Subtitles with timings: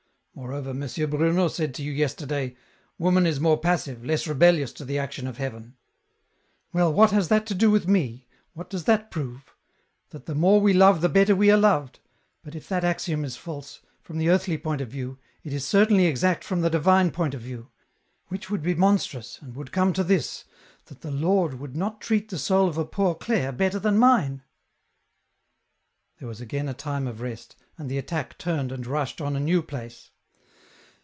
[0.33, 1.09] Moreover, M.
[1.09, 2.55] Bruno said to you yesterday,'
[2.97, 5.75] Woman is more passive, less rebellious to the action of Heaven...'"
[6.73, 9.53] Well, what has that to do with me, what does that prove?
[10.11, 11.99] that the more we love the better we are loved:
[12.43, 15.79] but if that axiom is false, from the earthly point ot view, it is EN
[15.81, 15.87] ROUTE.
[15.89, 17.67] 239 certainly exact from the divine point of view;
[18.29, 20.45] which would be monstrous, and would come to this,
[20.85, 24.43] that the Lord would not treat the soul of a Poor Clare better than mine."
[26.19, 29.39] There was again a time of rest, and the attack turned and rushed on a
[29.39, 30.09] new place.